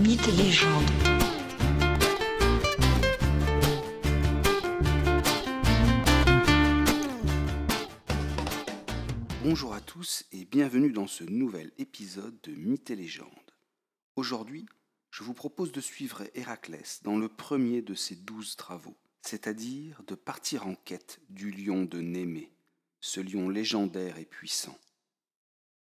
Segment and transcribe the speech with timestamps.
[0.00, 0.90] Mythes et légendes.
[9.44, 13.28] Bonjour à tous et bienvenue dans ce nouvel épisode de Mythes et légendes.
[14.16, 14.64] Aujourd'hui,
[15.10, 20.14] je vous propose de suivre Héraclès dans le premier de ses douze travaux, c'est-à-dire de
[20.14, 22.50] partir en quête du lion de Némée,
[23.00, 24.78] ce lion légendaire et puissant.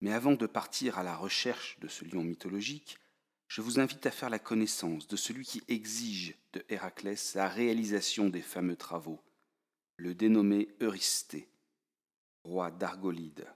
[0.00, 2.98] Mais avant de partir à la recherche de ce lion mythologique,
[3.50, 8.28] je vous invite à faire la connaissance de celui qui exige de Héraclès la réalisation
[8.28, 9.18] des fameux travaux,
[9.96, 11.48] le dénommé Eurysthée,
[12.44, 13.48] roi d'Argolide.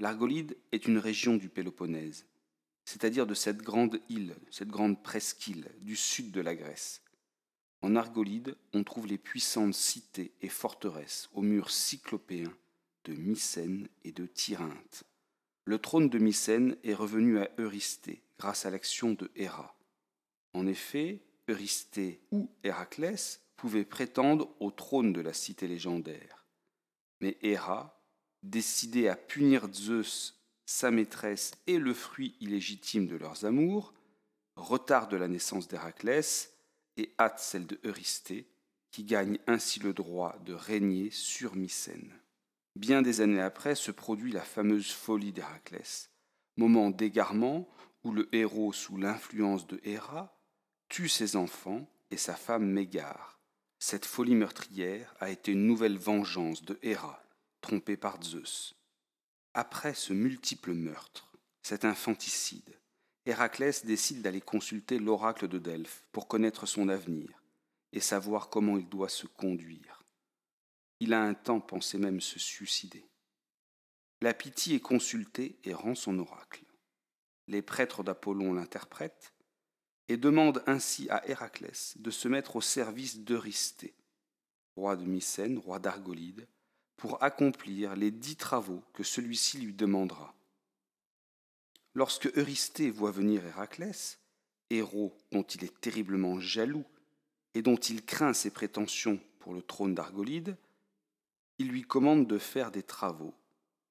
[0.00, 2.24] L'Argolide est une région du Péloponnèse,
[2.86, 7.02] c'est-à-dire de cette grande île, cette grande presqu'île du sud de la Grèce.
[7.82, 12.56] En Argolide, on trouve les puissantes cités et forteresses aux murs cyclopéens
[13.04, 15.04] de Mycène et de Tyrinthe.
[15.66, 19.76] Le trône de Mycène est revenu à Eurysthée grâce à l'action de Héra.
[20.54, 26.44] En effet, Eurysthée ou Héraclès pouvaient prétendre au trône de la cité légendaire.
[27.20, 28.00] Mais Héra,
[28.44, 33.92] décidée à punir Zeus, sa maîtresse et le fruit illégitime de leurs amours,
[34.54, 36.54] retarde la naissance d'Héraclès
[36.96, 38.46] et hâte celle de Eurysthée,
[38.92, 42.12] qui gagne ainsi le droit de régner sur Mycène.
[42.76, 46.10] Bien des années après se produit la fameuse folie d'Héraclès,
[46.58, 47.66] moment d'égarement
[48.04, 50.38] où le héros, sous l'influence de Héra,
[50.90, 53.40] tue ses enfants et sa femme Mégare.
[53.78, 57.24] Cette folie meurtrière a été une nouvelle vengeance de Héra,
[57.62, 58.74] trompée par Zeus.
[59.54, 61.32] Après ce multiple meurtre,
[61.62, 62.78] cet infanticide,
[63.24, 67.42] Héraclès décide d'aller consulter l'oracle de Delphes pour connaître son avenir
[67.94, 70.05] et savoir comment il doit se conduire.
[71.00, 73.06] Il a un temps pensé même se suicider.
[74.22, 76.64] La pitié est consultée et rend son oracle.
[77.48, 79.34] Les prêtres d'Apollon l'interprètent
[80.08, 83.94] et demandent ainsi à Héraclès de se mettre au service d'Eurysthée,
[84.74, 86.48] roi de Mycène, roi d'Argolide,
[86.96, 90.34] pour accomplir les dix travaux que celui-ci lui demandera.
[91.94, 94.18] Lorsque Eurysthée voit venir Héraclès,
[94.70, 96.84] héros dont il est terriblement jaloux
[97.54, 100.56] et dont il craint ses prétentions pour le trône d'Argolide,
[101.58, 103.34] il lui commande de faire des travaux,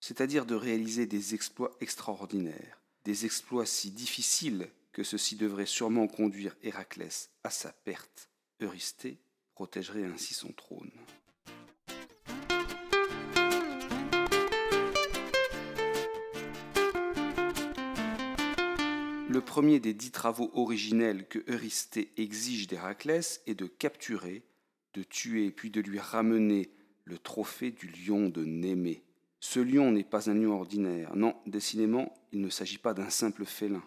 [0.00, 6.56] c'est-à-dire de réaliser des exploits extraordinaires, des exploits si difficiles que ceci devrait sûrement conduire
[6.62, 8.30] Héraclès à sa perte.
[8.60, 9.18] Eurysthée
[9.54, 10.90] protégerait ainsi son trône.
[19.30, 24.42] Le premier des dix travaux originels que Eurysthée exige d'Héraclès est de capturer,
[24.94, 26.70] de tuer puis de lui ramener
[27.08, 29.02] le trophée du lion de Némée.
[29.40, 33.46] Ce lion n'est pas un lion ordinaire, non, décidément, il ne s'agit pas d'un simple
[33.46, 33.82] félin.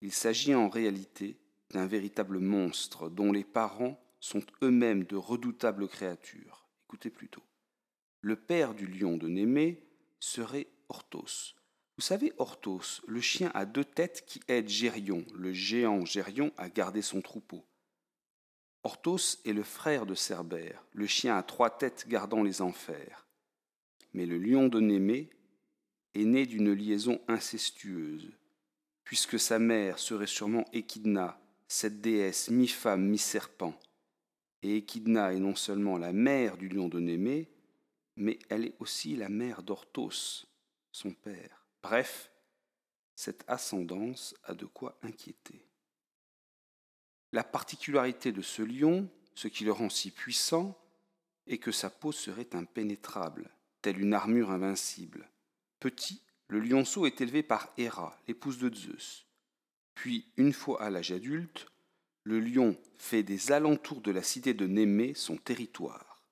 [0.00, 1.38] Il s'agit en réalité
[1.72, 6.68] d'un véritable monstre dont les parents sont eux-mêmes de redoutables créatures.
[6.86, 7.42] Écoutez plutôt.
[8.20, 9.82] Le père du lion de Némée
[10.20, 11.54] serait Orthos.
[11.96, 16.68] Vous savez, Orthos, le chien à deux têtes qui aide Gérion, le géant Gérion, à
[16.68, 17.64] garder son troupeau.
[18.82, 23.26] Orthos est le frère de Cerbère, le chien à trois têtes gardant les enfers.
[24.14, 25.30] Mais le lion de Némée
[26.14, 28.30] est né d'une liaison incestueuse,
[29.04, 33.78] puisque sa mère serait sûrement Échidna, cette déesse mi-femme, mi-serpent.
[34.62, 37.48] Et Échidna est non seulement la mère du lion de Némée,
[38.16, 40.46] mais elle est aussi la mère d'Orthos,
[40.90, 41.66] son père.
[41.82, 42.30] Bref,
[43.14, 45.69] cette ascendance a de quoi inquiéter.
[47.32, 50.76] La particularité de ce lion, ce qui le rend si puissant,
[51.46, 53.50] est que sa peau serait impénétrable,
[53.82, 55.28] telle une armure invincible.
[55.78, 59.26] Petit, le lionceau est élevé par Héra, l'épouse de Zeus.
[59.94, 61.66] Puis, une fois à l'âge adulte,
[62.24, 66.22] le lion fait des alentours de la cité de Némée son territoire.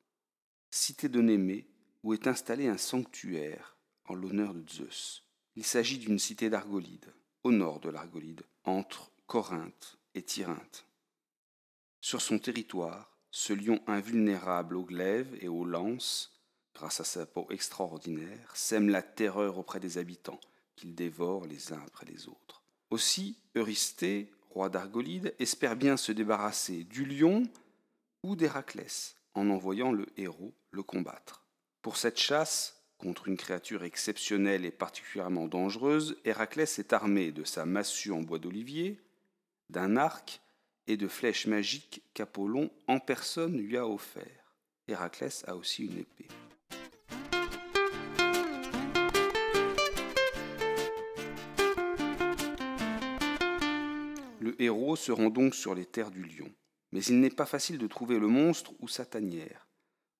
[0.70, 1.66] Cité de Némée,
[2.02, 3.76] où est installé un sanctuaire
[4.06, 5.24] en l'honneur de Zeus.
[5.56, 7.12] Il s'agit d'une cité d'Argolide,
[7.44, 10.87] au nord de l'Argolide, entre Corinthe et Tyrinthe.
[12.00, 16.38] Sur son territoire, ce lion invulnérable aux glaives et aux lances,
[16.74, 20.40] grâce à sa peau extraordinaire, sème la terreur auprès des habitants,
[20.76, 22.62] qu'il dévore les uns après les autres.
[22.90, 27.42] Aussi, Eurysthée, roi d'Argolide, espère bien se débarrasser du lion
[28.22, 31.44] ou d'Héraclès, en envoyant le héros le combattre.
[31.82, 37.64] Pour cette chasse, contre une créature exceptionnelle et particulièrement dangereuse, Héraclès est armé de sa
[37.64, 39.00] massue en bois d'olivier,
[39.70, 40.40] d'un arc
[40.88, 44.54] et de flèches magiques qu'Apollon en personne lui a offert.
[44.88, 46.26] Héraclès a aussi une épée.
[54.40, 56.50] Le héros se rend donc sur les terres du lion.
[56.92, 59.68] Mais il n'est pas facile de trouver le monstre ou sa tanière.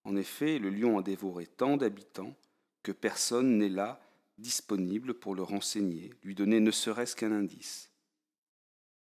[0.05, 2.37] En effet, le lion a dévoré tant d'habitants
[2.83, 4.01] que personne n'est là
[4.37, 7.91] disponible pour le renseigner, lui donner ne serait-ce qu'un indice.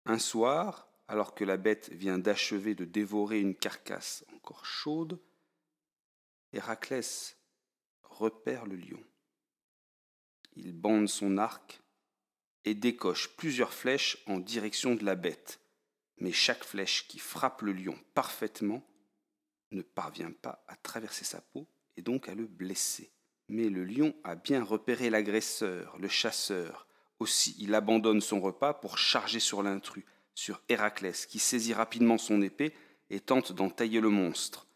[0.06, 5.20] Un soir, alors que la bête vient d'achever de dévorer une carcasse encore chaude,
[6.54, 7.36] Héraclès
[8.02, 9.04] repère le lion.
[10.56, 11.82] Il bande son arc
[12.64, 15.60] et décoche plusieurs flèches en direction de la bête,
[16.16, 18.82] mais chaque flèche qui frappe le lion parfaitement
[19.70, 21.68] ne parvient pas à traverser sa peau
[21.98, 23.12] et donc à le blesser.
[23.48, 26.86] Mais le lion a bien repéré l'agresseur, le chasseur.
[27.18, 32.42] Aussi, il abandonne son repas pour charger sur l'intrus, sur Héraclès, qui saisit rapidement son
[32.42, 32.74] épée
[33.10, 34.66] et tente d'en tailler le monstre.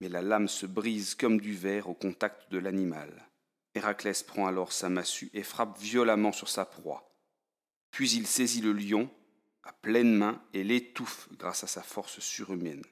[0.00, 3.28] Mais la lame se brise comme du verre au contact de l'animal.
[3.74, 7.14] Héraclès prend alors sa massue et frappe violemment sur sa proie.
[7.90, 9.10] Puis il saisit le lion
[9.62, 12.82] à pleine main et l'étouffe grâce à sa force surhumaine,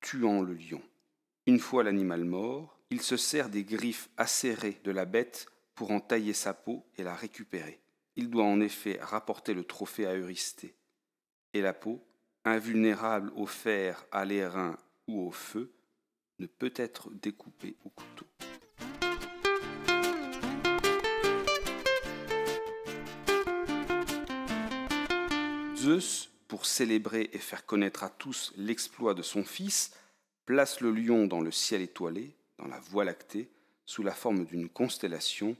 [0.00, 0.82] tuant le lion.
[1.46, 6.00] Une fois l'animal mort, il se sert des griffes acérées de la bête pour en
[6.00, 7.80] tailler sa peau et la récupérer.
[8.16, 10.76] Il doit en effet rapporter le trophée à Eurysthée.
[11.54, 12.00] Et la peau,
[12.44, 15.70] invulnérable au fer, à l'airain ou au feu,
[16.38, 18.26] ne peut être découpée au couteau.
[25.76, 29.92] Zeus, pour célébrer et faire connaître à tous l'exploit de son fils,
[30.46, 33.50] place le lion dans le ciel étoilé dans la Voie lactée
[33.84, 35.56] sous la forme d'une constellation,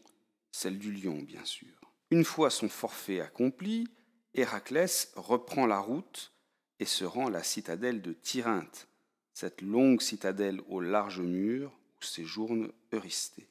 [0.53, 1.69] celle du lion bien sûr.
[2.11, 3.89] Une fois son forfait accompli,
[4.35, 6.33] Héraclès reprend la route
[6.79, 8.89] et se rend à la citadelle de Tyrinthe,
[9.35, 13.49] cette longue citadelle aux larges murs où séjourne Eurysthée.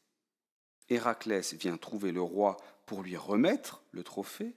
[0.89, 4.53] Héraclès vient trouver le roi pour lui remettre le trophée,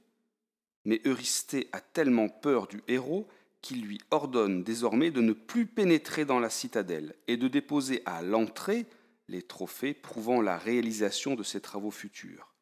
[0.85, 3.29] mais Eurysthée a tellement peur du héros
[3.61, 8.23] qui lui ordonne désormais de ne plus pénétrer dans la citadelle et de déposer à
[8.23, 8.87] l'entrée
[9.29, 12.54] les trophées prouvant la réalisation de ses travaux futurs.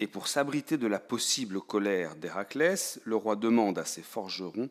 [0.00, 4.68] Et pour s'abriter de la possible colère d'Héraclès, le roi demande à ses forgerons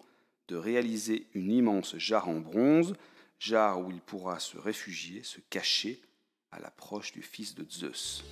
[0.48, 2.96] de réaliser une immense jarre en bronze,
[3.40, 6.02] jarre où il pourra se réfugier, se cacher
[6.52, 8.24] à l'approche du fils de Zeus.